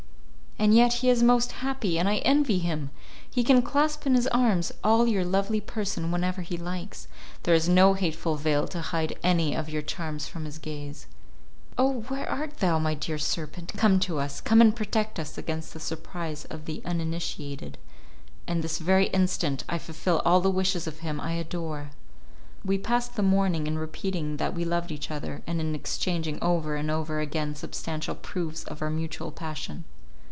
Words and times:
"And 0.59 0.75
yet 0.75 0.93
he 1.01 1.09
is 1.09 1.23
most 1.23 1.53
happy, 1.65 1.97
and 1.97 2.07
I 2.07 2.17
envy 2.17 2.59
him! 2.59 2.91
He 3.27 3.43
can 3.43 3.63
clasp 3.63 4.05
in 4.05 4.13
his 4.13 4.27
arms 4.27 4.71
all 4.83 5.07
your 5.07 5.25
lovely 5.25 5.59
person 5.59 6.11
whenever 6.11 6.43
he 6.43 6.55
likes! 6.55 7.07
There 7.43 7.55
is 7.55 7.67
no 7.67 7.95
hateful 7.95 8.35
veil 8.35 8.67
to 8.67 8.79
hide 8.79 9.17
any 9.23 9.55
of 9.55 9.69
your 9.69 9.81
charms 9.81 10.27
from 10.27 10.45
his 10.45 10.59
gaze." 10.59 11.07
"Oh! 11.79 12.01
where 12.09 12.29
art 12.29 12.57
thou, 12.59 12.77
my 12.77 12.93
dear 12.93 13.17
serpent? 13.17 13.73
Come 13.75 13.99
to 14.01 14.19
us, 14.19 14.39
come 14.39 14.61
and 14.61 14.75
protect 14.75 15.19
us 15.19 15.35
against 15.35 15.73
the 15.73 15.79
surprise 15.79 16.45
of 16.45 16.65
the 16.65 16.83
uninitiated, 16.85 17.79
and 18.45 18.63
this 18.63 18.77
very 18.77 19.07
instant 19.07 19.63
I 19.67 19.79
fulfil 19.79 20.21
all 20.25 20.41
the 20.41 20.51
wishes 20.51 20.85
of 20.85 20.99
him 20.99 21.19
I 21.19 21.31
adore!" 21.31 21.89
We 22.63 22.77
passed 22.77 23.15
the 23.15 23.23
morning 23.23 23.65
in 23.65 23.79
repeating 23.79 24.37
that 24.37 24.53
we 24.53 24.63
loved 24.63 24.91
each 24.91 25.09
other, 25.09 25.41
and 25.47 25.59
in 25.59 25.73
exchanging 25.73 26.37
over 26.39 26.75
and 26.75 26.91
over 26.91 27.19
again 27.19 27.55
substantial 27.55 28.13
proofs 28.13 28.63
of 28.65 28.83
our 28.83 28.91
mutual 28.91 29.31
passion. 29.31 29.85